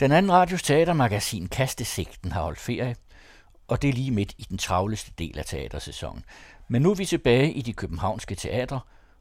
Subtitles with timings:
[0.00, 2.96] Den anden radios teatermagasin Kastesigten har holdt ferie,
[3.68, 6.24] og det er lige midt i den travleste del af teatersæsonen.
[6.68, 8.80] Men nu er vi tilbage i de københavnske teatre,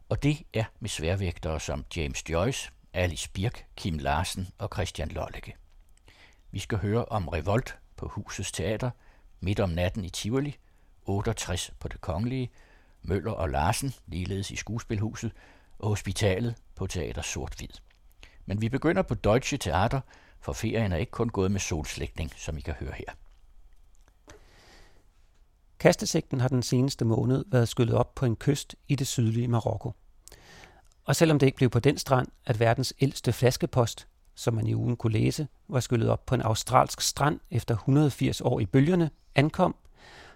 [0.09, 5.55] og det er med sværvægtere som James Joyce, Alice Birk, Kim Larsen og Christian Lolleke.
[6.51, 8.89] Vi skal høre om Revolt på Husets Teater,
[9.39, 10.57] midt om natten i Tivoli,
[11.05, 12.49] 68 på det kongelige,
[13.01, 15.31] Møller og Larsen, ligeledes i skuespilhuset,
[15.79, 17.81] og hospitalet på Teater Sort-Hvid.
[18.45, 20.01] Men vi begynder på Deutsche Theater,
[20.41, 23.13] for ferien er ikke kun gået med solslægtning, som I kan høre her.
[25.79, 29.91] Kastesigten har den seneste måned været skyllet op på en kyst i det sydlige Marokko.
[31.05, 34.75] Og selvom det ikke blev på den strand, at verdens ældste flaskepost, som man i
[34.75, 39.09] ugen kunne læse, var skyllet op på en australsk strand efter 180 år i bølgerne,
[39.35, 39.75] ankom,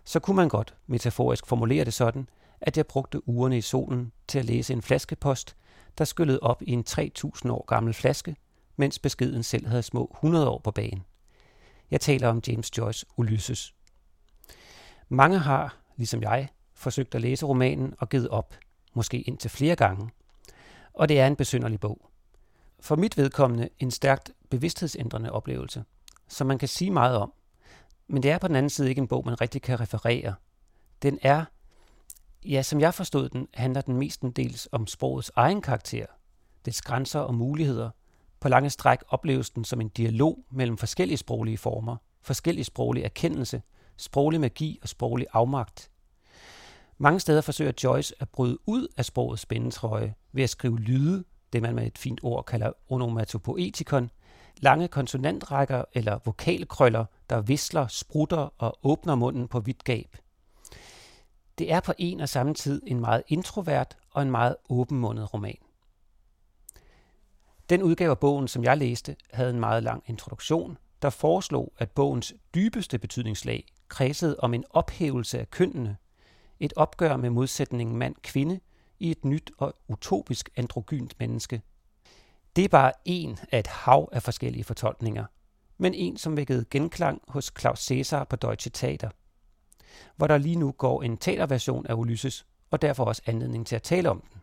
[0.04, 2.30] så kunne man godt metaforisk formulere det sådan,
[2.62, 5.56] at jeg brugte ugerne i solen til at læse en flaskepost,
[5.98, 8.36] der skyllede op i en 3000 år gammel flaske,
[8.76, 11.04] mens beskeden selv havde små 100 år på banen.
[11.92, 13.74] Jeg taler om James Joyce Ulysses.
[15.10, 18.56] Mange har, ligesom jeg, forsøgt at læse romanen og givet op,
[18.94, 20.10] måske indtil flere gange.
[20.94, 22.10] Og det er en besynderlig bog.
[22.80, 25.84] For mit vedkommende en stærkt bevidsthedsændrende oplevelse,
[26.28, 27.34] som man kan sige meget om.
[28.08, 30.36] Men det er på den anden side ikke en bog, man rigtig kan referere.
[31.02, 31.46] Den er,
[32.46, 36.06] ja, som jeg forstod den, handler den mestendels om sprogets egen karakter,
[36.66, 37.90] dets grænser og muligheder.
[38.44, 43.62] På lange stræk opleves den som en dialog mellem forskellige sproglige former, forskellig sproglig erkendelse,
[43.98, 45.92] sproglig magi og sproglig afmagt.
[46.98, 51.62] Mange steder forsøger Joyce at bryde ud af sprogets spændetrøje ved at skrive lyde, det
[51.62, 54.12] man med et fint ord kalder onomatopoetikon,
[54.58, 60.18] lange konsonantrækker eller vokalkrøller, der visler, sprutter og åbner munden på vidt gab.
[61.58, 65.63] Det er på en og samme tid en meget introvert og en meget åbenmundet roman.
[67.70, 71.92] Den udgave af bogen, som jeg læste, havde en meget lang introduktion, der foreslog, at
[71.92, 75.98] bogens dybeste betydningslag kredsede om en ophævelse af kønnene,
[76.60, 78.60] et opgør med modsætningen mand-kvinde
[79.00, 81.62] i et nyt og utopisk androgynt menneske.
[82.56, 85.26] Det er bare en af et hav af forskellige fortolkninger,
[85.78, 89.10] men en, som vækkede genklang hos Claus Cæsar på Deutsche Theater,
[90.16, 93.84] hvor der lige nu går en teaterversion af Ulysses, og derfor også anledning til at
[93.84, 94.42] tale om den.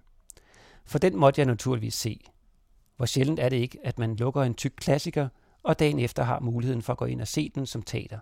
[0.84, 2.20] For den måtte jeg naturligvis se.
[3.00, 5.28] Hvor sjældent er det ikke, at man lukker en tyk klassiker,
[5.62, 8.18] og dagen efter har muligheden for at gå ind og se den som teater.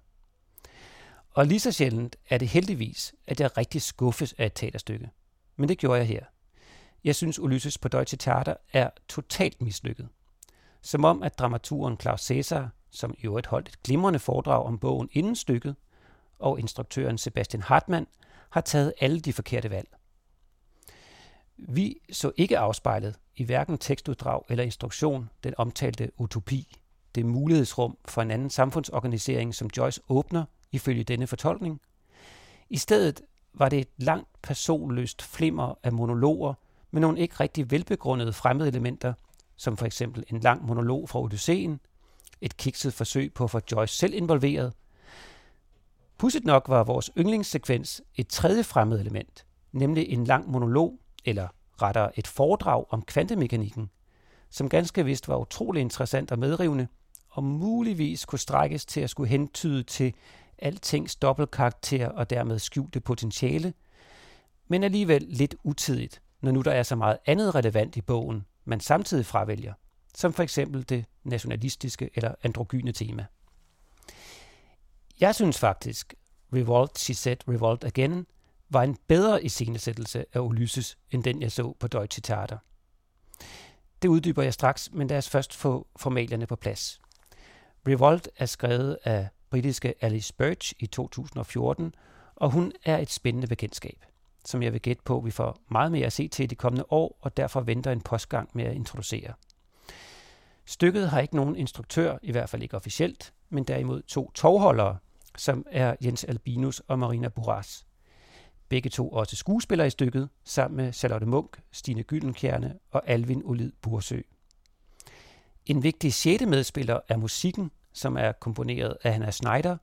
[1.30, 5.10] Og lige så sjældent er det heldigvis, at jeg rigtig skuffes af et teaterstykke.
[5.56, 6.24] Men det gjorde jeg her.
[7.04, 10.08] Jeg synes, Ulysses på Deutsche Theater er totalt mislykket.
[10.82, 15.08] Som om, at dramaturen Claus Cæsar, som i øvrigt holdt et glimrende foredrag om bogen
[15.12, 15.76] inden stykket,
[16.38, 18.06] og instruktøren Sebastian Hartmann,
[18.50, 19.88] har taget alle de forkerte valg.
[21.56, 26.76] Vi så ikke afspejlet i hverken tekstuddrag eller instruktion den omtalte utopi,
[27.14, 31.80] det mulighedsrum for en anden samfundsorganisering, som Joyce åbner ifølge denne fortolkning.
[32.70, 33.20] I stedet
[33.54, 36.54] var det et langt personløst flimmer af monologer
[36.90, 39.12] med nogle ikke rigtig velbegrundede fremmede elementer,
[39.56, 41.80] som for eksempel en lang monolog fra Odysseen,
[42.40, 44.72] et kikset forsøg på at få Joyce selv involveret.
[46.18, 51.48] Pudset nok var vores yndlingssekvens et tredje fremmed element, nemlig en lang monolog, eller
[51.82, 53.90] retter et foredrag om kvantemekanikken,
[54.50, 56.88] som ganske vist var utrolig interessant og medrivende,
[57.28, 60.14] og muligvis kunne strækkes til at skulle hentyde til
[60.58, 63.74] altings dobbeltkarakter og dermed skjulte potentiale,
[64.68, 68.80] men alligevel lidt utidigt, når nu der er så meget andet relevant i bogen, man
[68.80, 69.72] samtidig fravælger,
[70.14, 73.26] som for eksempel det nationalistiske eller androgyne tema.
[75.20, 76.14] Jeg synes faktisk,
[76.52, 78.26] Revolt, She Said, Revolt Again,
[78.70, 82.58] var en bedre iscenesættelse af Ulysses, end den jeg så på Deutsche Theater.
[84.02, 87.00] Det uddyber jeg straks, men lad os først få formalierne på plads.
[87.88, 91.94] Revolt er skrevet af britiske Alice Birch i 2014,
[92.36, 94.04] og hun er et spændende bekendtskab,
[94.44, 96.84] som jeg vil gætte på, at vi får meget mere at se til de kommende
[96.88, 99.32] år, og derfor venter en postgang med at introducere.
[100.64, 104.98] Stykket har ikke nogen instruktør, i hvert fald ikke officielt, men derimod to tovholdere,
[105.36, 107.86] som er Jens Albinus og Marina Buras.
[108.68, 113.72] Begge to også skuespillere i stykket, sammen med Charlotte Munk, Stine Gyllenkjerne og Alvin Olid
[113.82, 114.20] Bursø.
[115.66, 119.76] En vigtig sjette medspiller er musikken, som er komponeret af Hannah Schneider.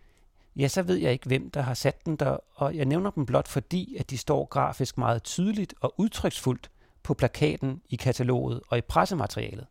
[0.56, 3.25] ja, så ved jeg ikke, hvem der har sat den der, og jeg nævner dem
[3.25, 6.71] blot fordi, at de står grafisk meget tydeligt og udtryksfuldt
[7.03, 9.68] på plakaten, i kataloget og i pressematerialet.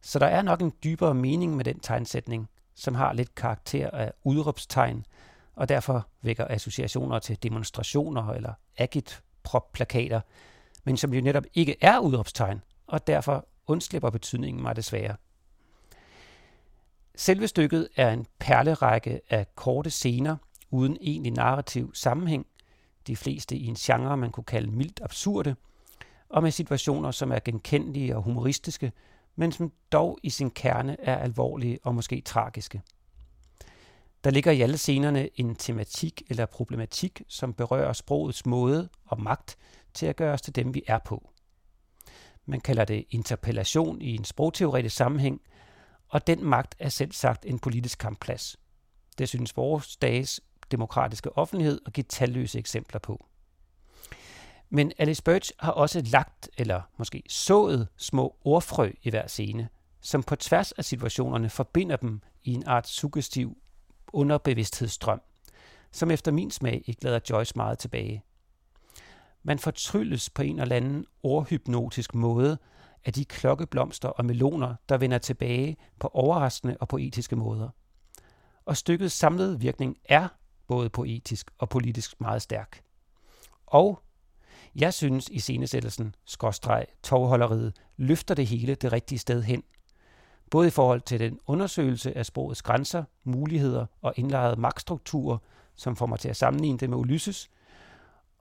[0.00, 4.12] Så der er nok en dybere mening med den tegnsætning, som har lidt karakter af
[4.24, 5.06] udråbstegn,
[5.54, 10.20] og derfor vækker associationer til demonstrationer eller agitprop-plakater,
[10.84, 15.16] men som jo netop ikke er udråbstegn, og derfor undslipper betydningen mig desværre.
[17.14, 20.36] Selve stykket er en perlerække af korte scener
[20.70, 22.46] uden egentlig narrativ sammenhæng,
[23.06, 25.56] de fleste i en genre, man kunne kalde mildt absurde,
[26.32, 28.92] og med situationer, som er genkendelige og humoristiske,
[29.36, 32.82] men som dog i sin kerne er alvorlige og måske tragiske.
[34.24, 39.56] Der ligger i alle scenerne en tematik eller problematik, som berører sprogets måde og magt
[39.94, 41.28] til at gøre os til dem, vi er på.
[42.46, 45.40] Man kalder det interpellation i en sprogteoretisk sammenhæng,
[46.08, 48.56] og den magt er selv sagt en politisk kampplads.
[49.18, 50.40] Det synes vores dages
[50.70, 53.26] demokratiske offentlighed at give talløse eksempler på.
[54.74, 59.68] Men Alice Birch har også lagt, eller måske sået, små ordfrø i hver scene,
[60.00, 63.56] som på tværs af situationerne forbinder dem i en art suggestiv
[64.12, 65.20] underbevidsthedsstrøm,
[65.90, 68.22] som efter min smag ikke lader Joyce meget tilbage.
[69.42, 72.58] Man fortrylles på en eller anden ordhypnotisk måde
[73.04, 77.68] af de klokkeblomster og meloner, der vender tilbage på overraskende og poetiske måder.
[78.64, 80.28] Og stykkets samlede virkning er
[80.66, 82.82] både poetisk og politisk meget stærk.
[83.66, 84.02] Og
[84.74, 89.62] jeg synes i scenesættelsen, skorstreg, tovholderiet, løfter det hele det rigtige sted hen.
[90.50, 95.38] Både i forhold til den undersøgelse af sprogets grænser, muligheder og indlejrede magtstrukturer,
[95.76, 97.50] som får mig til at sammenligne det med Ulysses.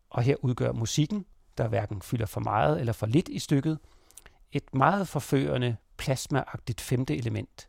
[0.09, 1.25] Og her udgør musikken,
[1.57, 3.79] der hverken fylder for meget eller for lidt i stykket,
[4.51, 7.67] et meget forførende, plasmaagtigt femte element.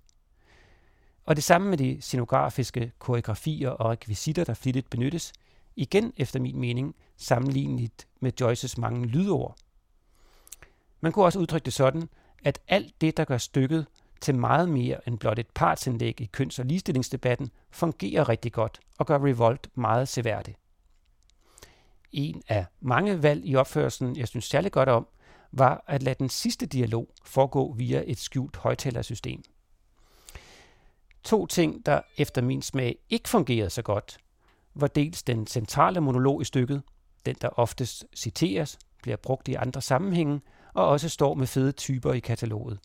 [1.25, 5.33] Og det samme med de scenografiske koreografier og rekvisitter, der flittigt benyttes,
[5.77, 9.57] igen efter min mening sammenligneligt med Joyces mange lydord.
[11.01, 12.09] Man kunne også udtrykke det sådan,
[12.45, 13.87] at alt det, der gør stykket
[14.21, 19.07] til meget mere end blot et partsindlæg i køns- og ligestillingsdebatten, fungerer rigtig godt og
[19.07, 20.57] gør Revolt meget seværdig.
[22.13, 25.07] En af mange valg i opførelsen, jeg synes særlig godt om,
[25.53, 29.43] var at lade den sidste dialog foregå via et skjult højtalersystem.
[31.25, 34.19] To ting, der efter min smag ikke fungerede så godt,
[34.75, 36.83] var dels den centrale monolog i stykket,
[37.27, 40.41] den der oftest citeres, bliver brugt i andre sammenhænge,
[40.75, 42.79] og også står med fede typer i kataloget.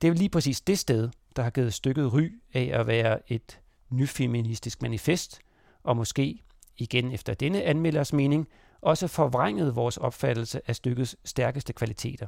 [0.00, 3.32] Det er jo lige præcis det sted, der har givet stykket ry af at være
[3.32, 3.60] et
[3.90, 5.40] nyfeministisk manifest,
[5.82, 6.42] og måske,
[6.76, 8.48] igen efter denne anmelders mening,
[8.80, 12.26] også forvrænget vores opfattelse af stykkets stærkeste kvaliteter.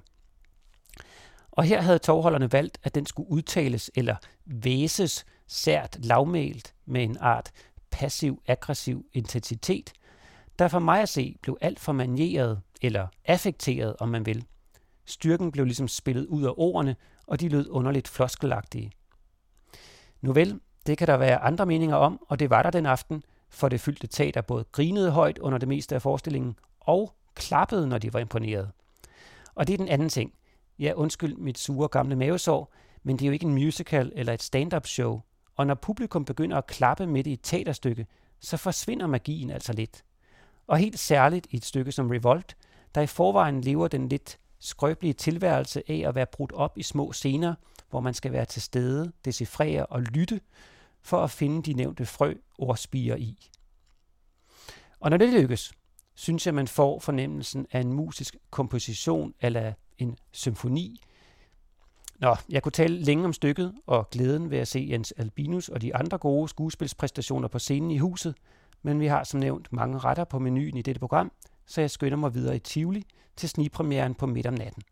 [1.50, 7.16] Og her havde tovholderne valgt, at den skulle udtales eller væses sært lavmælt med en
[7.20, 7.52] art
[7.94, 9.93] passiv-aggressiv intensitet,
[10.58, 14.44] der for mig at se blev alt for manieret eller affekteret, om man vil.
[15.05, 16.96] Styrken blev ligesom spillet ud af ordene,
[17.26, 18.93] og de lød underligt floskelagtige.
[20.20, 23.23] Nu vel, det kan der være andre meninger om, og det var der den aften,
[23.49, 27.99] for det fyldte teater både grinede højt under det meste af forestillingen, og klappede, når
[27.99, 28.70] de var imponeret.
[29.55, 30.32] Og det er den anden ting.
[30.79, 34.43] Ja, undskyld mit sure gamle mavesår, men det er jo ikke en musical eller et
[34.43, 35.20] stand-up show.
[35.56, 38.06] Og når publikum begynder at klappe midt i et teaterstykke,
[38.41, 40.05] så forsvinder magien altså lidt.
[40.67, 42.56] Og helt særligt i et stykke som Revolt,
[42.95, 47.12] der i forvejen lever den lidt skrøbelige tilværelse af at være brudt op i små
[47.12, 47.55] scener,
[47.91, 50.41] hvor man skal være til stede, decifrere og lytte,
[51.03, 53.51] for at finde de nævnte frø ordspiger i.
[55.01, 55.73] Og når det lykkes,
[56.15, 61.01] synes jeg, man får fornemmelsen af en musisk komposition eller en symfoni.
[62.19, 65.83] Nå, jeg kunne tale længe om stykket og glæden ved at se Jens Albinus og
[65.83, 68.35] de andre gode skuespilspræstationer på scenen i huset,
[68.83, 71.33] men vi har som nævnt mange retter på menuen i dette program,
[71.67, 73.06] så jeg skynder mig videre i Tivoli
[73.37, 74.83] til snigpremieren på midt om natten.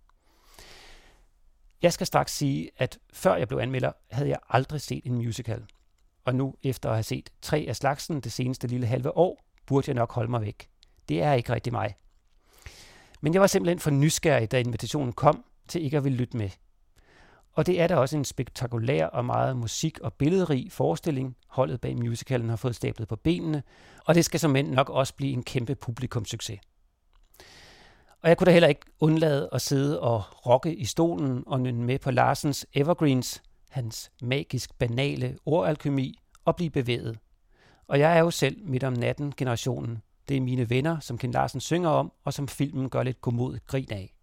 [1.82, 5.64] Jeg skal straks sige, at før jeg blev anmelder, havde jeg aldrig set en musical.
[6.24, 9.88] Og nu, efter at have set tre af slagsen det seneste lille halve år, burde
[9.88, 10.68] jeg nok holde mig væk.
[11.08, 11.94] Det er ikke rigtig mig.
[13.20, 16.50] Men jeg var simpelthen for nysgerrig, da invitationen kom, til ikke at ville lytte med.
[17.54, 21.96] Og det er da også en spektakulær og meget musik- og billedrig forestilling, holdet bag
[21.96, 23.62] musicalen har fået stablet på benene,
[24.06, 26.60] og det skal som end nok også blive en kæmpe publikumssucces.
[28.22, 31.84] Og jeg kunne da heller ikke undlade at sidde og rokke i stolen og nynne
[31.84, 37.18] med på Larsens Evergreens, hans magisk banale ordalkemi, og blive bevæget.
[37.88, 40.02] Og jeg er jo selv midt om natten generationen.
[40.28, 43.58] Det er mine venner, som Ken Larsen synger om, og som filmen gør lidt godmod
[43.66, 44.14] grin af.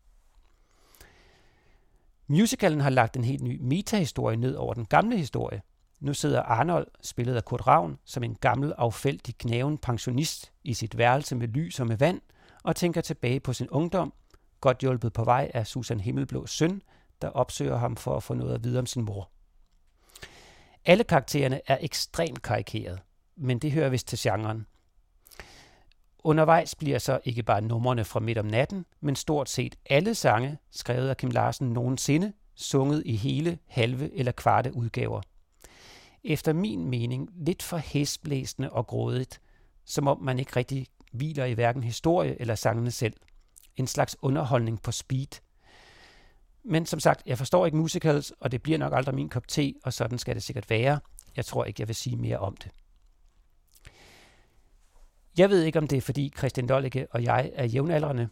[2.32, 5.62] Musicalen har lagt en helt ny metahistorie ned over den gamle historie.
[6.00, 10.98] Nu sidder Arnold, spillet af Kurt Ravn, som en gammel, affældig, knæven pensionist i sit
[10.98, 12.22] værelse med lys og med vand,
[12.64, 14.14] og tænker tilbage på sin ungdom,
[14.62, 16.82] godt hjulpet på vej af Susan Himmelblås søn,
[17.22, 19.32] der opsøger ham for at få noget at vide om sin mor.
[20.86, 23.00] Alle karaktererne er ekstremt karikeret.
[23.36, 24.66] men det hører vist til genren.
[26.24, 30.58] Undervejs bliver så ikke bare numrene fra midt om natten, men stort set alle sange,
[30.72, 35.22] skrevet af Kim Larsen nogensinde, sunget i hele, halve eller kvarte udgaver.
[36.24, 39.42] Efter min mening lidt for hæsblæsende og grådigt,
[39.86, 43.14] som om man ikke rigtig hviler i hverken historie eller sangene selv.
[43.76, 45.42] En slags underholdning på speed.
[46.64, 49.74] Men som sagt, jeg forstår ikke musicals, og det bliver nok aldrig min kop te,
[49.84, 51.00] og sådan skal det sikkert være.
[51.36, 52.72] Jeg tror ikke, jeg vil sige mere om det.
[55.40, 58.30] Jeg ved ikke, om det er fordi Christian Dollecke og jeg er jævnaldrende,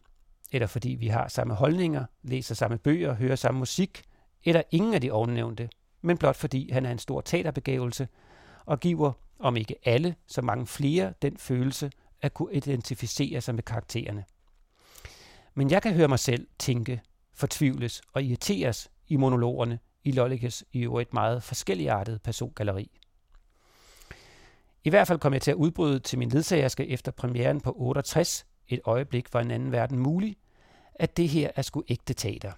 [0.52, 4.04] eller fordi vi har samme holdninger, læser samme bøger, hører samme musik,
[4.46, 5.70] eller ingen af de ovennævnte,
[6.02, 8.08] men blot fordi han er en stor teaterbegævelse
[8.66, 13.64] og giver, om ikke alle, så mange flere, den følelse at kunne identificere sig med
[13.64, 14.24] karaktererne.
[15.54, 17.02] Men jeg kan høre mig selv tænke,
[17.34, 23.00] fortvivles og irriteres i monologerne i Lollikes i øvrigt meget forskelligartet persongalleri.
[24.84, 28.46] I hvert fald kom jeg til at udbryde til min ledsagerske efter premieren på 68,
[28.67, 30.38] et øjeblik var en anden verden mulig,
[30.96, 32.51] at det her er sgu ægte teater.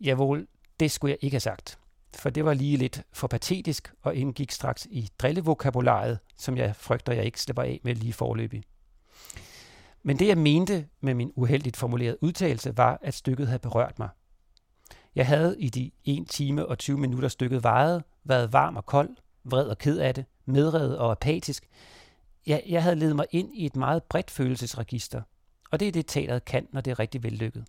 [0.00, 0.46] Jawohl,
[0.80, 1.78] det skulle jeg ikke have sagt,
[2.16, 7.12] for det var lige lidt for patetisk og indgik straks i drillevokabularet, som jeg frygter,
[7.12, 8.62] jeg ikke slipper af med lige forløbig.
[10.02, 14.08] Men det jeg mente med min uheldigt formulerede udtalelse var, at stykket havde berørt mig.
[15.14, 19.10] Jeg havde i de 1 time og 20 minutter stykket vejet, været varm og kold,
[19.50, 21.68] vred og ked af det, medrevet og apatisk.
[22.46, 25.22] Jeg, jeg havde ledet mig ind i et meget bredt følelsesregister,
[25.70, 27.64] og det er det, teateret kan, når det er rigtig vellykket.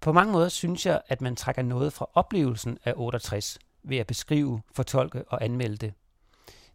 [0.00, 4.06] På mange måder synes jeg, at man trækker noget fra oplevelsen af 68 ved at
[4.06, 5.94] beskrive, fortolke og anmelde det.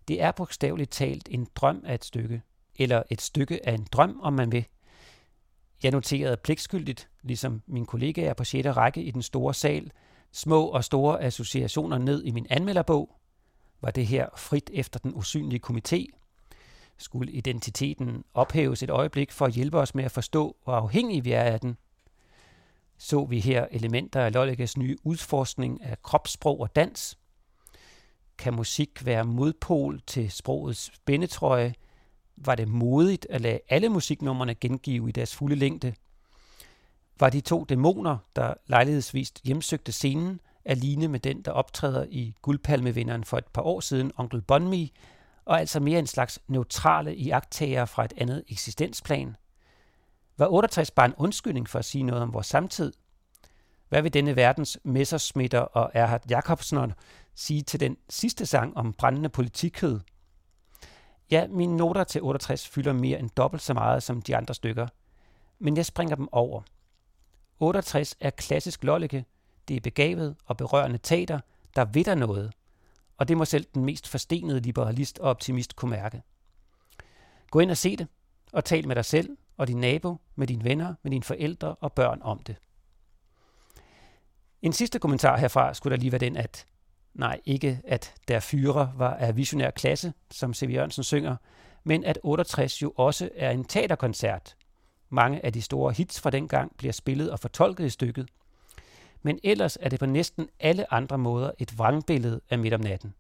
[0.08, 2.42] Det er bogstaveligt talt en drøm af et stykke,
[2.76, 4.66] eller et stykke af en drøm, om man vil.
[5.84, 8.68] Jeg noterede pligtskyldigt, ligesom min kollegaer på 6.
[8.68, 9.92] række i den store sal,
[10.32, 13.16] små og store associationer ned i min anmelderbog.
[13.82, 16.06] Var det her frit efter den usynlige komité?
[16.98, 21.32] Skulle identiteten ophæves et øjeblik for at hjælpe os med at forstå, hvor afhængige vi
[21.32, 21.78] er af den?
[22.98, 27.18] Så vi her elementer af Lollegas nye udforskning af kropssprog og dans?
[28.38, 31.74] Kan musik være modpol til sprogets spændetrøje?
[32.38, 35.94] Var det modigt at lade alle musiknummerne gengive i deres fulde længde–
[37.20, 43.24] var de to dæmoner, der lejlighedsvist hjemsøgte scenen, alene med den, der optræder i guldpalmevinderen
[43.24, 44.94] for et par år siden, Onkel Bonmi,
[45.46, 49.36] og altså mere en slags neutrale iagttager fra et andet eksistensplan.
[50.38, 52.94] Var 68 bare en undskyldning for at sige noget om vores samtid?
[53.90, 56.94] Hvad vil denne verdens Messersmitter og Erhard Jacobsen
[57.36, 60.00] sige til den sidste sang om brændende politikhed?
[61.32, 64.88] Ja, mine noter til 68 fylder mere end dobbelt så meget som de andre stykker,
[65.60, 66.62] men jeg springer dem over–
[67.60, 69.26] 68 er klassisk lollike.
[69.68, 71.40] Det er begavet og berørende teater,
[71.76, 72.54] der vitter noget.
[73.18, 76.22] Og det må selv den mest forstenede liberalist og optimist kunne mærke.
[77.52, 78.08] Gå ind og se det,
[78.52, 81.94] og tal med dig selv og din nabo, med dine venner, med dine forældre og
[81.94, 82.56] børn om det.
[84.62, 86.66] En sidste kommentar herfra skulle der lige være den, at
[87.14, 90.70] nej, ikke at der fyre var af visionær klasse, som C.V.
[90.74, 91.36] Jørgensen synger,
[91.84, 94.56] men at 68 jo også er en teaterkoncert,
[95.10, 98.30] mange af de store hits fra dengang bliver spillet og fortolket i stykket.
[99.22, 103.14] Men ellers er det på næsten alle andre måder et vrangbillede af midt om natten.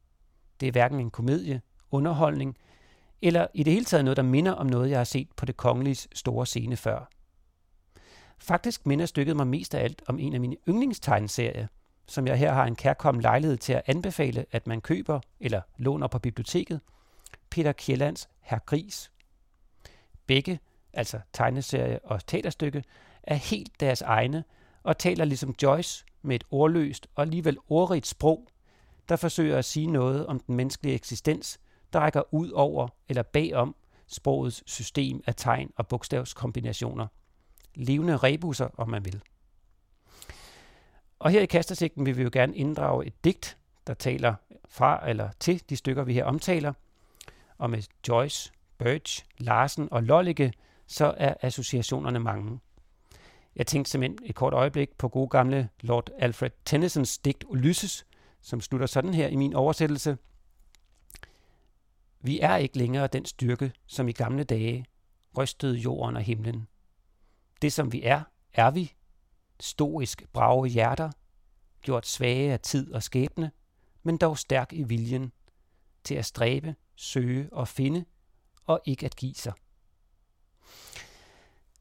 [0.59, 2.57] Det er hverken en komedie, underholdning,
[3.21, 5.57] eller i det hele taget noget, der minder om noget, jeg har set på det
[5.57, 7.09] kongelige store scene før.
[8.37, 11.67] Faktisk minder stykket mig mest af alt om en af mine yndlingstegneserier,
[12.07, 16.07] som jeg her har en kærkommen lejlighed til at anbefale, at man køber eller låner
[16.07, 16.81] på biblioteket,
[17.49, 19.11] Peter Kjellands Herr Gris.
[20.27, 20.59] Begge
[20.93, 22.83] altså tegneserie og teaterstykke,
[23.23, 24.43] er helt deres egne
[24.83, 28.47] og taler ligesom Joyce med et ordløst og alligevel ordrigt sprog,
[29.09, 31.59] der forsøger at sige noget om den menneskelige eksistens,
[31.93, 33.75] der rækker ud over eller bagom
[34.07, 37.07] sprogets system af tegn og bogstavskombinationer.
[37.75, 39.21] Levende rebusser, om man vil.
[41.19, 44.35] Og her i Kastersigten vil vi jo gerne inddrage et digt, der taler
[44.69, 46.73] fra eller til de stykker, vi her omtaler.
[47.57, 50.53] Og med Joyce, Birch, Larsen og Lollicke
[50.89, 52.59] så er associationerne mange.
[53.55, 58.05] Jeg tænkte simpelthen et kort øjeblik på gode gamle Lord Alfred Tennysons digt Ulysses,
[58.41, 60.17] som slutter sådan her i min oversættelse.
[62.21, 64.85] Vi er ikke længere den styrke, som i gamle dage
[65.37, 66.67] rystede jorden og himlen.
[67.61, 68.21] Det som vi er,
[68.53, 68.93] er vi.
[69.59, 71.11] Stoisk brave hjerter,
[71.81, 73.51] gjort svage af tid og skæbne,
[74.03, 75.31] men dog stærk i viljen
[76.03, 78.05] til at stræbe, søge og finde,
[78.65, 79.53] og ikke at give sig.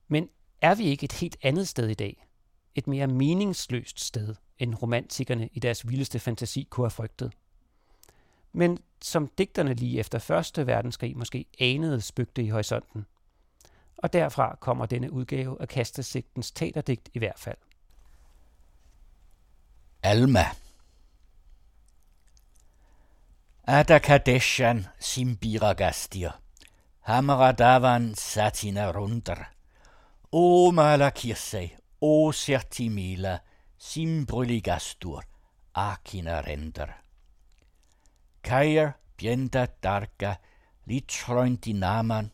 [0.08, 0.28] Men
[0.60, 2.26] er vi ikke et helt andet sted i dag?
[2.74, 7.32] Et mere meningsløst sted, end romantikerne i deres vildeste fantasi kunne have frygtet?
[8.52, 13.06] men som digterne lige efter Første Verdenskrig måske anede spøgte i horisonten.
[13.96, 17.56] Og derfra kommer denne udgave af Kastesigtens teaterdigt i hvert fald.
[20.02, 20.44] Alma
[23.64, 26.30] Ada Kadeshan Simbiragastir
[27.00, 29.44] Hamradavan Satina Runder
[30.30, 33.40] O mala Malakirse, O Sertimela,
[33.78, 35.24] Simbruligastur,
[35.74, 36.94] Akina Render.
[38.42, 40.38] Kair, Pienta, Tarka,
[40.86, 42.30] Litschreund die Namen,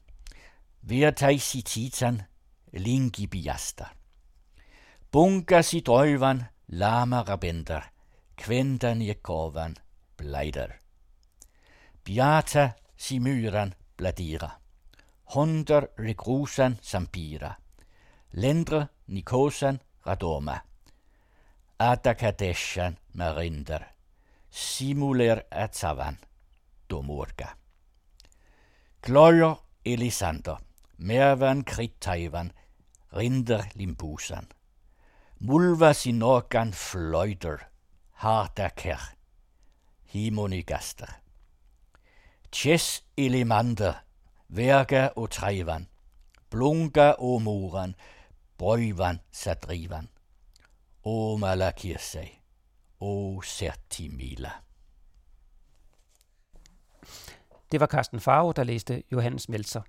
[0.82, 2.26] Vertai si Tizan,
[2.72, 3.94] Lingi Biasta.
[5.08, 7.92] Bunga si Teuvan, Lama Rabender,
[8.36, 9.76] Quendan Jekovan,
[10.16, 10.80] Bleider.
[12.04, 14.58] Biata si Myran, Bladira.
[15.36, 17.56] Honder Regrusan, Sampira.
[18.36, 20.60] Lendre Nikosan Radoma.
[21.78, 23.84] Adakadeshan Marinder
[24.50, 26.18] Simuler Atsavan.
[26.90, 27.54] Domurga.
[29.02, 30.56] Gloria Elisander.
[30.98, 32.50] Mervan Krittaivan
[33.12, 34.48] Rinder Limbusan.
[35.38, 37.58] Mulva Sinorgan Fløjder
[38.14, 39.14] Hardaker
[40.12, 41.20] Himonigaster
[42.50, 43.94] Ches Elimander.
[44.48, 45.86] Verga o Treivan
[46.50, 47.38] Blunga o
[48.60, 50.08] Muran Brøjvan Sadrivan
[51.02, 52.40] O Malakirsei
[53.00, 54.50] O Sertimila
[57.72, 59.82] Det var Carsten Faro, der læste Johannes Melser.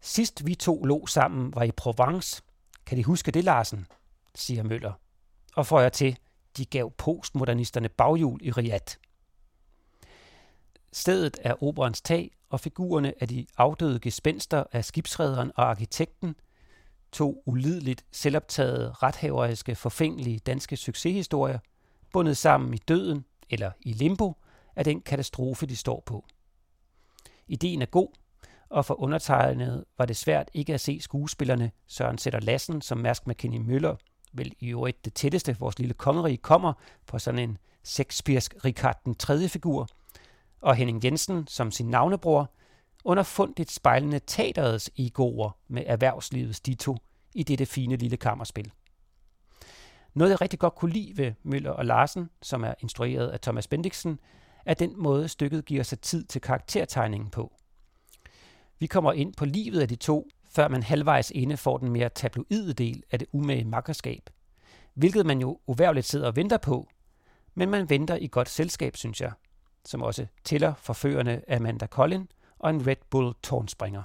[0.00, 2.42] Sidst vi to lå sammen var i Provence.
[2.86, 3.86] Kan de huske det, Larsen?
[4.34, 4.92] siger Møller.
[5.56, 6.18] Og får jeg til,
[6.56, 8.96] de gav postmodernisterne baghjul i Riyadh.
[10.96, 16.34] Stedet er operens tag, og figurerne er de afdøde gespenster af skibsrederen og arkitekten,
[17.12, 21.58] to ulideligt selvoptagede, rethaveriske, forfængelige danske succeshistorier,
[22.12, 24.36] bundet sammen i døden eller i limbo
[24.76, 26.24] af den katastrofe, de står på.
[27.48, 28.08] Ideen er god,
[28.68, 33.26] og for undertegnet var det svært ikke at se skuespillerne Søren Sætter Lassen som Mærsk
[33.26, 33.96] McKinney Møller,
[34.32, 36.72] vel i øvrigt det tætteste vores lille kongerige kommer
[37.06, 39.88] på sådan en Shakespeare's Richard den tredje figur,
[40.60, 42.50] og Henning Jensen som sin navnebror,
[43.04, 46.96] underfundigt spejlende teaterets egoer med erhvervslivets dito
[47.34, 48.72] i dette fine lille kammerspil.
[50.14, 53.66] Noget jeg rigtig godt kunne lide ved Møller og Larsen, som er instrueret af Thomas
[53.66, 54.18] Bendiksen,
[54.66, 57.52] er den måde stykket giver sig tid til karaktertegningen på.
[58.78, 62.08] Vi kommer ind på livet af de to, før man halvvejs inde får den mere
[62.08, 64.30] tabloide del af det umage makkerskab,
[64.94, 66.88] hvilket man jo uværligt sidder og venter på,
[67.54, 69.32] men man venter i godt selskab, synes jeg,
[69.86, 74.02] som også tæller forførende Amanda Collin og en Red Bull tårnspringer.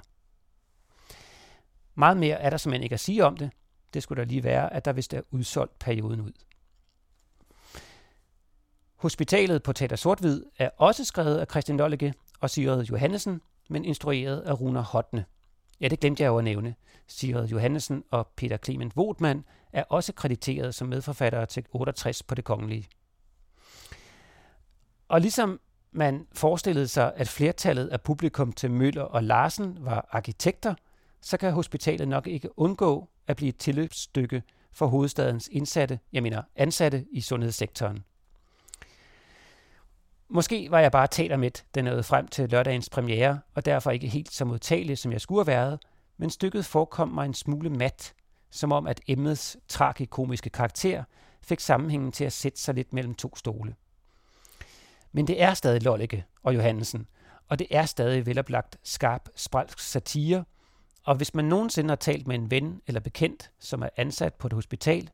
[1.94, 3.50] Meget mere er der simpelthen ikke at sige om det.
[3.94, 6.32] Det skulle da lige være, at der vist er udsolgt perioden ud.
[8.96, 14.40] Hospitalet på Teater Sortvid er også skrevet af Christian Lollige og Sigrid Johannesen, men instrueret
[14.40, 15.24] af Runa Hotne.
[15.80, 16.74] Ja, det glemte jeg jo at nævne.
[17.06, 22.44] Sigrid Johannesen og Peter Clement Wotman er også krediteret som medforfattere til 68 på det
[22.44, 22.88] kongelige.
[25.08, 25.60] Og ligesom
[25.92, 30.74] man forestillede sig, at flertallet af publikum til Møller og Larsen var arkitekter,
[31.20, 36.42] så kan hospitalet nok ikke undgå at blive et tilløbsstykke for hovedstadens indsatte, jeg mener
[36.56, 38.04] ansatte i sundhedssektoren.
[40.28, 44.08] Måske var jeg bare taler med, den nåede frem til lørdagens premiere, og derfor ikke
[44.08, 45.80] helt så modtagelig, som jeg skulle have været,
[46.16, 48.14] men stykket forekom mig en smule mat,
[48.50, 51.04] som om at emnets tragikomiske karakter
[51.42, 53.74] fik sammenhængen til at sætte sig lidt mellem to stole.
[55.12, 57.06] Men det er stadig Lollike og Johannesen,
[57.48, 60.44] og det er stadig veloplagt skarp spralsk satire,
[61.04, 64.46] og hvis man nogensinde har talt med en ven eller bekendt, som er ansat på
[64.46, 65.10] et hospital,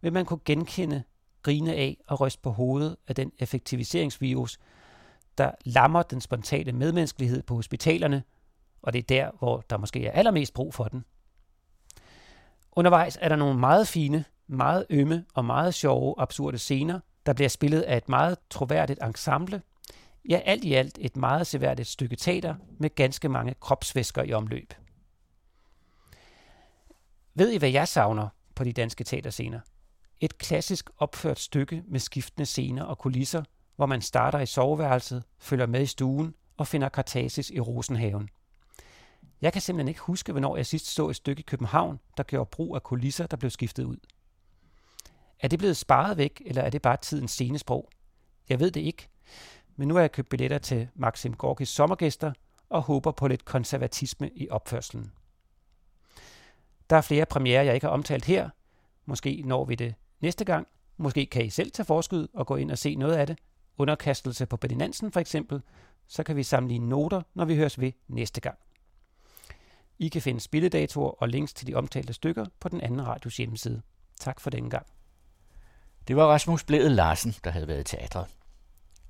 [0.00, 1.02] vil man kunne genkende,
[1.42, 4.58] grine af og ryste på hovedet af den effektiviseringsvirus,
[5.38, 8.22] der lammer den spontane medmenneskelighed på hospitalerne,
[8.82, 11.04] og det er der, hvor der måske er allermest brug for den.
[12.72, 17.48] Undervejs er der nogle meget fine, meget ømme og meget sjove, absurde scener, der bliver
[17.48, 19.62] spillet af et meget troværdigt ensemble.
[20.28, 24.74] Ja, alt i alt et meget seværdigt stykke teater med ganske mange kropsvæsker i omløb.
[27.34, 29.60] Ved I, hvad jeg savner på de danske teaterscener?
[30.20, 33.42] Et klassisk opført stykke med skiftende scener og kulisser,
[33.76, 38.28] hvor man starter i soveværelset, følger med i stuen og finder kartasis i Rosenhaven.
[39.40, 42.50] Jeg kan simpelthen ikke huske, hvornår jeg sidst så et stykke i København, der gjorde
[42.50, 43.96] brug af kulisser, der blev skiftet ud.
[45.42, 47.88] Er det blevet sparet væk, eller er det bare tidens scenesprog?
[48.48, 49.08] Jeg ved det ikke,
[49.76, 52.32] men nu har jeg købt billetter til Maxim Gorkis sommergæster
[52.68, 55.12] og håber på lidt konservatisme i opførselen.
[56.90, 58.50] Der er flere premierer, jeg ikke har omtalt her.
[59.06, 60.66] Måske når vi det næste gang.
[60.96, 63.38] Måske kan I selv tage forskud og gå ind og se noget af det.
[63.78, 64.74] Underkastelse på Betty
[65.12, 65.62] for eksempel.
[66.06, 68.58] Så kan vi sammenligne noter, når vi høres ved næste gang.
[69.98, 73.82] I kan finde spilledatoer og links til de omtalte stykker på den anden radios hjemmeside.
[74.20, 74.86] Tak for denne gang.
[76.08, 78.26] Det var Rasmus Blædel Larsen, der havde været i teatret.